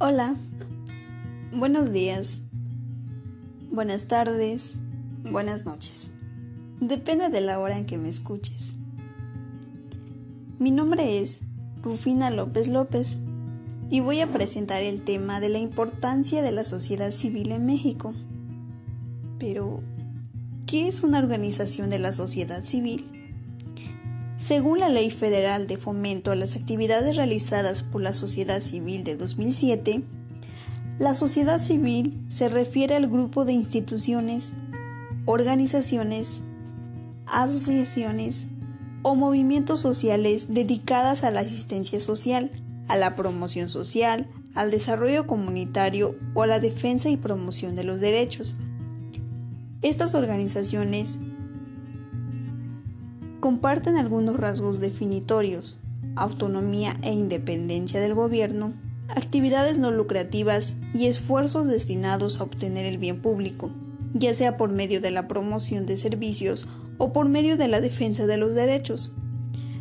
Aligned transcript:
Hola, 0.00 0.36
buenos 1.52 1.90
días, 1.90 2.42
buenas 3.72 4.06
tardes, 4.06 4.78
buenas 5.24 5.66
noches. 5.66 6.12
Depende 6.78 7.30
de 7.30 7.40
la 7.40 7.58
hora 7.58 7.76
en 7.76 7.84
que 7.84 7.98
me 7.98 8.08
escuches. 8.08 8.76
Mi 10.60 10.70
nombre 10.70 11.18
es 11.18 11.40
Rufina 11.82 12.30
López 12.30 12.68
López 12.68 13.18
y 13.90 13.98
voy 13.98 14.20
a 14.20 14.28
presentar 14.28 14.84
el 14.84 15.02
tema 15.02 15.40
de 15.40 15.48
la 15.48 15.58
importancia 15.58 16.42
de 16.42 16.52
la 16.52 16.62
sociedad 16.62 17.10
civil 17.10 17.50
en 17.50 17.66
México. 17.66 18.14
Pero, 19.40 19.82
¿qué 20.66 20.86
es 20.86 21.02
una 21.02 21.18
organización 21.18 21.90
de 21.90 21.98
la 21.98 22.12
sociedad 22.12 22.62
civil? 22.62 23.17
Según 24.38 24.78
la 24.78 24.88
Ley 24.88 25.10
Federal 25.10 25.66
de 25.66 25.78
Fomento 25.78 26.30
a 26.30 26.36
las 26.36 26.54
Actividades 26.54 27.16
realizadas 27.16 27.82
por 27.82 28.00
la 28.00 28.12
sociedad 28.12 28.60
civil 28.60 29.02
de 29.02 29.16
2007, 29.16 30.04
la 31.00 31.16
sociedad 31.16 31.58
civil 31.58 32.16
se 32.28 32.48
refiere 32.48 32.94
al 32.94 33.08
grupo 33.08 33.44
de 33.44 33.52
instituciones, 33.52 34.52
organizaciones, 35.24 36.42
asociaciones 37.26 38.46
o 39.02 39.16
movimientos 39.16 39.80
sociales 39.80 40.54
dedicadas 40.54 41.24
a 41.24 41.32
la 41.32 41.40
asistencia 41.40 41.98
social, 41.98 42.52
a 42.86 42.96
la 42.96 43.16
promoción 43.16 43.68
social, 43.68 44.28
al 44.54 44.70
desarrollo 44.70 45.26
comunitario 45.26 46.14
o 46.34 46.44
a 46.44 46.46
la 46.46 46.60
defensa 46.60 47.08
y 47.08 47.16
promoción 47.16 47.74
de 47.74 47.82
los 47.82 48.00
derechos. 48.00 48.56
Estas 49.82 50.14
organizaciones 50.14 51.18
comparten 53.40 53.96
algunos 53.96 54.38
rasgos 54.38 54.80
definitorios, 54.80 55.78
autonomía 56.16 56.96
e 57.02 57.12
independencia 57.12 58.00
del 58.00 58.14
gobierno, 58.14 58.72
actividades 59.08 59.78
no 59.78 59.90
lucrativas 59.90 60.74
y 60.94 61.06
esfuerzos 61.06 61.66
destinados 61.66 62.40
a 62.40 62.44
obtener 62.44 62.84
el 62.84 62.98
bien 62.98 63.20
público, 63.22 63.70
ya 64.12 64.34
sea 64.34 64.56
por 64.56 64.70
medio 64.70 65.00
de 65.00 65.10
la 65.10 65.28
promoción 65.28 65.86
de 65.86 65.96
servicios 65.96 66.68
o 66.98 67.12
por 67.12 67.28
medio 67.28 67.56
de 67.56 67.68
la 67.68 67.80
defensa 67.80 68.26
de 68.26 68.36
los 68.36 68.54
derechos. 68.54 69.12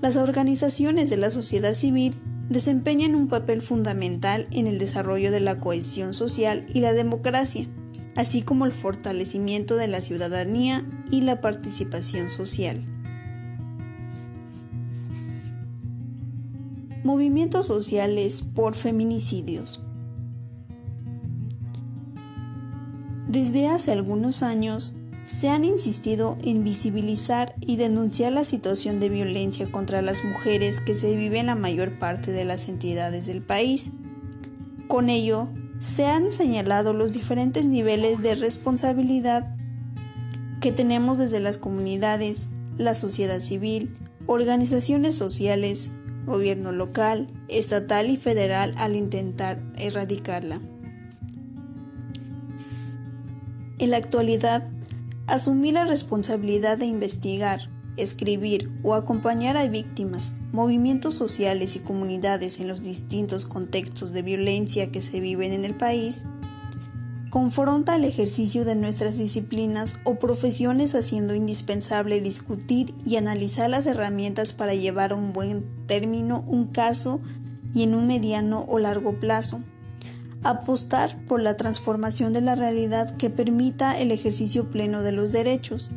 Las 0.00 0.16
organizaciones 0.16 1.10
de 1.10 1.16
la 1.16 1.30
sociedad 1.30 1.74
civil 1.74 2.14
desempeñan 2.48 3.14
un 3.14 3.28
papel 3.28 3.62
fundamental 3.62 4.46
en 4.50 4.66
el 4.66 4.78
desarrollo 4.78 5.30
de 5.30 5.40
la 5.40 5.60
cohesión 5.60 6.14
social 6.14 6.66
y 6.72 6.80
la 6.80 6.94
democracia, 6.94 7.68
así 8.16 8.42
como 8.42 8.66
el 8.66 8.72
fortalecimiento 8.72 9.76
de 9.76 9.88
la 9.88 10.00
ciudadanía 10.00 10.84
y 11.10 11.20
la 11.20 11.40
participación 11.40 12.30
social. 12.30 12.84
Movimientos 17.02 17.66
sociales 17.66 18.42
por 18.42 18.74
feminicidios. 18.74 19.82
Desde 23.26 23.68
hace 23.68 23.92
algunos 23.92 24.42
años 24.42 24.96
se 25.24 25.48
han 25.48 25.64
insistido 25.64 26.36
en 26.42 26.62
visibilizar 26.62 27.54
y 27.60 27.76
denunciar 27.76 28.32
la 28.32 28.44
situación 28.44 29.00
de 29.00 29.08
violencia 29.08 29.70
contra 29.70 30.02
las 30.02 30.24
mujeres 30.24 30.82
que 30.82 30.94
se 30.94 31.16
vive 31.16 31.38
en 31.38 31.46
la 31.46 31.54
mayor 31.54 31.98
parte 31.98 32.32
de 32.32 32.44
las 32.44 32.68
entidades 32.68 33.26
del 33.26 33.40
país. 33.40 33.92
Con 34.86 35.08
ello, 35.08 35.48
se 35.78 36.04
han 36.04 36.30
señalado 36.30 36.92
los 36.92 37.14
diferentes 37.14 37.64
niveles 37.64 38.20
de 38.20 38.34
responsabilidad 38.34 39.56
que 40.60 40.70
tenemos 40.70 41.16
desde 41.16 41.40
las 41.40 41.56
comunidades, 41.56 42.48
la 42.76 42.94
sociedad 42.94 43.40
civil, 43.40 43.94
organizaciones 44.26 45.16
sociales, 45.16 45.90
gobierno 46.30 46.72
local, 46.72 47.26
estatal 47.48 48.08
y 48.08 48.16
federal 48.16 48.72
al 48.76 48.96
intentar 48.96 49.60
erradicarla. 49.76 50.60
En 53.78 53.90
la 53.90 53.96
actualidad, 53.96 54.68
asumir 55.26 55.74
la 55.74 55.84
responsabilidad 55.84 56.78
de 56.78 56.86
investigar, 56.86 57.68
escribir 57.96 58.70
o 58.82 58.94
acompañar 58.94 59.56
a 59.56 59.66
víctimas, 59.66 60.32
movimientos 60.52 61.14
sociales 61.14 61.76
y 61.76 61.80
comunidades 61.80 62.60
en 62.60 62.68
los 62.68 62.82
distintos 62.82 63.46
contextos 63.46 64.12
de 64.12 64.22
violencia 64.22 64.90
que 64.90 65.02
se 65.02 65.20
viven 65.20 65.52
en 65.52 65.64
el 65.64 65.74
país, 65.74 66.24
confronta 67.30 67.96
el 67.96 68.04
ejercicio 68.04 68.64
de 68.64 68.74
nuestras 68.74 69.16
disciplinas 69.16 69.96
o 70.04 70.16
profesiones 70.16 70.94
haciendo 70.94 71.34
indispensable 71.34 72.20
discutir 72.20 72.94
y 73.06 73.16
analizar 73.16 73.70
las 73.70 73.86
herramientas 73.86 74.52
para 74.52 74.74
llevar 74.74 75.14
un 75.14 75.32
buen 75.32 75.79
un 76.46 76.66
caso 76.66 77.20
y 77.74 77.82
en 77.82 77.94
un 77.94 78.06
mediano 78.06 78.64
o 78.68 78.78
largo 78.78 79.18
plazo. 79.18 79.60
Apostar 80.42 81.24
por 81.26 81.42
la 81.42 81.56
transformación 81.56 82.32
de 82.32 82.40
la 82.40 82.54
realidad 82.54 83.16
que 83.16 83.30
permita 83.30 83.98
el 83.98 84.10
ejercicio 84.10 84.70
pleno 84.70 85.02
de 85.02 85.12
los 85.12 85.32
derechos. 85.32 85.90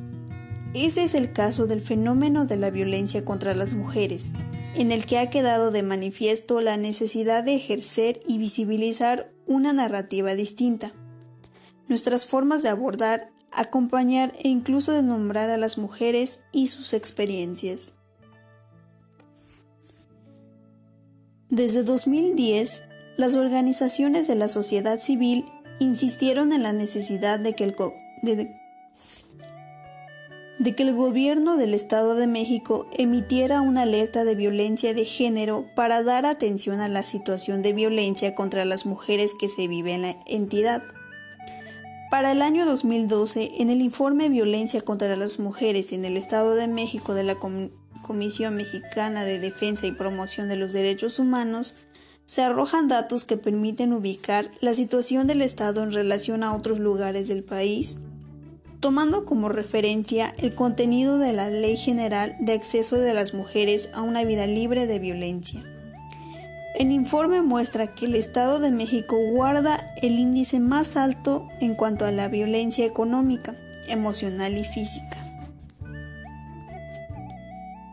Ese 0.74 1.04
es 1.04 1.14
el 1.14 1.32
caso 1.32 1.68
del 1.68 1.82
fenómeno 1.82 2.46
de 2.46 2.58
la 2.58 2.70
violencia 2.70 3.24
contra 3.24 3.54
las 3.54 3.74
mujeres, 3.74 4.32
en 4.76 4.92
el 4.92 5.06
que 5.06 5.20
ha 5.20 5.30
quedado 5.30 5.72
de 5.72 5.84
manifiesto 5.84 6.60
la 6.62 6.78
necesidad 6.78 7.44
de 7.44 7.56
ejercer 7.56 8.20
y 8.28 8.38
visibilizar 8.38 9.32
una 9.46 9.72
narrativa 9.72 10.34
distinta 10.34 10.94
nuestras 11.88 12.26
formas 12.26 12.64
de 12.64 12.70
abordar, 12.70 13.32
acompañar 13.52 14.34
e 14.40 14.48
incluso 14.48 14.94
de 14.94 15.04
nombrar 15.04 15.50
a 15.50 15.58
las 15.58 15.78
mujeres 15.78 16.40
y 16.52 16.68
sus 16.68 16.94
experiencias. 16.94 17.96
Desde 21.54 21.84
2010, 21.84 22.82
las 23.16 23.36
organizaciones 23.36 24.26
de 24.26 24.34
la 24.34 24.50
sociedad 24.50 25.00
civil 25.00 25.46
insistieron 25.78 26.52
en 26.52 26.64
la 26.64 26.74
necesidad 26.74 27.38
de 27.40 27.54
que 27.54 27.64
el, 27.64 27.76
gobierno 30.96 31.56
del 31.56 31.76
Estado 31.76 32.16
de 32.16 32.26
México 32.26 32.88
emitiera 32.98 33.62
una 33.62 33.84
alerta 33.84 34.24
de 34.24 34.34
violencia 34.34 34.96
de 34.96 35.06
género 35.06 35.68
para 35.76 36.02
dar 36.02 36.26
atención 36.26 36.80
a 36.80 36.88
la 36.88 37.04
situación 37.04 37.62
de 37.62 37.74
violencia 37.74 38.34
contra 38.34 38.66
las 38.66 38.88
mujeres 38.88 39.36
que 39.40 39.48
se 39.48 39.68
vive 39.68 39.94
en 39.94 40.02
la 40.02 40.16
entidad. 40.26 40.82
Para 42.10 42.32
el 42.32 42.42
año 42.42 42.66
2012, 42.66 43.62
en 43.62 43.70
el 43.70 43.84
informe 43.84 44.30
Violencia 44.30 44.82
contra 44.82 45.16
las 45.16 45.38
Mujeres 45.38 45.94
en 45.94 46.04
el 46.04 46.18
Estado 46.18 46.56
de 46.56 46.68
México 46.68 47.14
de 47.14 47.24
la 47.24 47.36
Comisión 48.04 48.56
Mexicana 48.56 49.26
de 49.26 49.40
Defensa 49.40 49.88
y 49.88 49.92
Promoción 49.92 50.48
de 50.48 50.58
los 50.58 50.74
Derechos 50.74 51.18
Humanos, 51.18 51.76
se 52.26 52.44
arrojan 52.44 52.88
datos 52.88 53.26
que 53.26 53.38
permiten 53.38 53.92
ubicar 53.94 54.52
la 54.62 54.76
situación 54.76 55.26
del 55.26 55.42
Estado 55.42 55.82
en 55.82 55.92
relación 55.92 56.44
a 56.44 56.54
otros 56.54 56.80
lugares 56.80 57.28
del 57.28 57.44
país, 57.44 58.00
tomando 58.80 59.26
como 59.26 59.50
referencia 59.50 60.36
el 60.38 60.54
contenido 60.54 61.18
de 61.18 61.34
la 61.34 61.50
Ley 61.50 61.78
General 61.78 62.36
de 62.40 62.54
Acceso 62.54 62.98
de 62.98 63.14
las 63.14 63.34
Mujeres 63.34 63.90
a 63.94 64.02
una 64.02 64.24
Vida 64.24 64.46
Libre 64.46 64.86
de 64.88 65.00
Violencia. 65.00 65.64
El 66.76 66.92
informe 66.92 67.42
muestra 67.42 67.94
que 67.94 68.08
el 68.08 68.16
Estado 68.16 68.60
de 68.60 68.72
México 68.72 69.16
guarda 69.32 69.86
el 70.02 70.18
índice 70.20 70.60
más 70.60 70.98
alto 70.98 71.48
en 71.60 71.76
cuanto 71.76 72.06
a 72.06 72.12
la 72.12 72.28
violencia 72.30 72.86
económica, 72.86 73.56
emocional 73.88 74.58
y 74.58 74.64
física. 74.64 75.33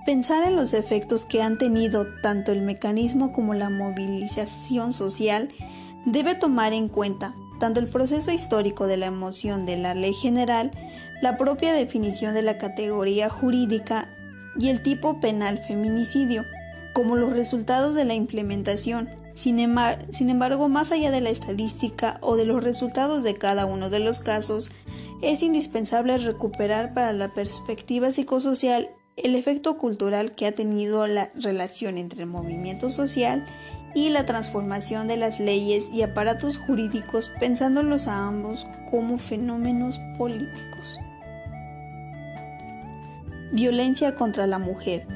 Pensar 0.06 0.44
en 0.44 0.56
los 0.56 0.72
efectos 0.72 1.26
que 1.26 1.42
han 1.42 1.58
tenido 1.58 2.06
tanto 2.22 2.52
el 2.52 2.62
mecanismo 2.62 3.32
como 3.32 3.54
la 3.54 3.68
movilización 3.68 4.92
social 4.92 5.48
debe 6.06 6.34
tomar 6.34 6.72
en 6.72 6.88
cuenta 6.88 7.34
tanto 7.58 7.78
el 7.78 7.86
proceso 7.86 8.32
histórico 8.32 8.86
de 8.86 8.96
la 8.96 9.06
emoción 9.06 9.66
de 9.66 9.76
la 9.76 9.94
ley 9.94 10.14
general, 10.14 10.70
la 11.20 11.36
propia 11.36 11.74
definición 11.74 12.34
de 12.34 12.42
la 12.42 12.56
categoría 12.56 13.28
jurídica 13.28 14.10
y 14.58 14.70
el 14.70 14.82
tipo 14.82 15.20
penal 15.20 15.60
feminicidio 15.68 16.44
como 16.94 17.16
los 17.16 17.32
resultados 17.32 17.94
de 17.94 18.04
la 18.04 18.14
implementación. 18.14 19.10
Sin, 19.34 19.58
embargo, 19.58 20.68
más 20.68 20.90
allá 20.90 21.10
de 21.10 21.20
la 21.20 21.30
estadística 21.30 22.18
o 22.20 22.36
de 22.36 22.44
los 22.44 22.64
resultados 22.64 23.22
de 23.22 23.36
cada 23.36 23.64
uno 23.64 23.90
de 23.90 24.00
los 24.00 24.20
casos, 24.20 24.70
es 25.22 25.42
indispensable 25.42 26.18
recuperar 26.18 26.94
para 26.94 27.12
la 27.12 27.28
perspectiva 27.28 28.10
psicosocial 28.10 28.90
el 29.24 29.34
efecto 29.34 29.78
cultural 29.78 30.32
que 30.32 30.46
ha 30.46 30.52
tenido 30.52 31.06
la 31.06 31.30
relación 31.34 31.98
entre 31.98 32.22
el 32.22 32.28
movimiento 32.28 32.90
social 32.90 33.44
y 33.94 34.10
la 34.10 34.26
transformación 34.26 35.08
de 35.08 35.16
las 35.16 35.40
leyes 35.40 35.88
y 35.92 36.02
aparatos 36.02 36.58
jurídicos 36.58 37.32
pensándolos 37.40 38.06
a 38.06 38.26
ambos 38.26 38.66
como 38.90 39.18
fenómenos 39.18 39.98
políticos. 40.16 41.00
Violencia 43.52 44.14
contra 44.14 44.46
la 44.46 44.58
mujer 44.58 45.06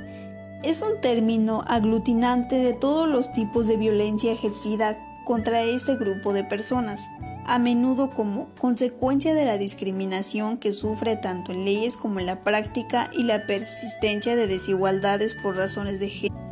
es 0.64 0.82
un 0.82 1.00
término 1.00 1.62
aglutinante 1.66 2.56
de 2.56 2.72
todos 2.72 3.08
los 3.08 3.32
tipos 3.32 3.66
de 3.66 3.76
violencia 3.76 4.32
ejercida 4.32 4.98
contra 5.24 5.62
este 5.62 5.96
grupo 5.96 6.32
de 6.32 6.42
personas, 6.42 7.08
a 7.46 7.58
menudo 7.58 8.10
como 8.10 8.48
consecuencia 8.54 9.34
de 9.34 9.44
la 9.44 9.58
discriminación 9.58 10.58
que 10.58 10.72
sufre 10.72 11.16
tanto 11.16 11.52
en 11.52 11.64
leyes 11.64 11.96
como 11.96 12.20
en 12.20 12.26
la 12.26 12.44
práctica 12.44 13.10
y 13.12 13.24
la 13.24 13.46
persistencia 13.46 14.36
de 14.36 14.46
desigualdades 14.46 15.34
por 15.34 15.56
razones 15.56 16.00
de 16.00 16.08
género. 16.08 16.44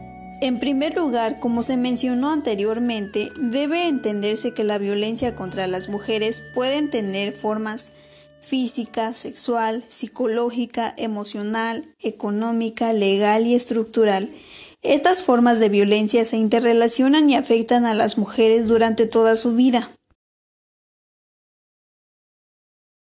En 0.42 0.58
primer 0.58 0.96
lugar, 0.96 1.38
como 1.38 1.62
se 1.62 1.76
mencionó 1.76 2.30
anteriormente, 2.30 3.30
debe 3.40 3.86
entenderse 3.86 4.54
que 4.54 4.64
la 4.64 4.78
violencia 4.78 5.36
contra 5.36 5.68
las 5.68 5.88
mujeres 5.88 6.42
pueden 6.54 6.90
tener 6.90 7.32
formas 7.32 7.92
física, 8.40 9.14
sexual, 9.14 9.84
psicológica, 9.88 10.92
emocional, 10.96 11.94
económica, 12.00 12.92
legal 12.92 13.46
y 13.46 13.54
estructural. 13.54 14.30
Estas 14.82 15.22
formas 15.22 15.60
de 15.60 15.68
violencia 15.68 16.24
se 16.24 16.38
interrelacionan 16.38 17.30
y 17.30 17.36
afectan 17.36 17.86
a 17.86 17.94
las 17.94 18.18
mujeres 18.18 18.66
durante 18.66 19.06
toda 19.06 19.36
su 19.36 19.54
vida. 19.54 19.92